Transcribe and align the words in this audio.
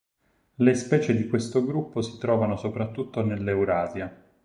Le 0.55 0.73
specie 0.73 1.15
di 1.15 1.27
questo 1.27 1.63
gruppo 1.63 2.01
si 2.01 2.17
trovano 2.17 2.57
soprattutto 2.57 3.23
nell'Eurasia. 3.23 4.11